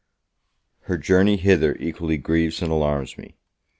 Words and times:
Her 0.85 0.97
journey 0.97 1.37
hither 1.37 1.75
equally 1.79 2.17
grieves 2.17 2.63
and 2.63 2.71
alarms 2.71 3.19
me. 3.19 3.35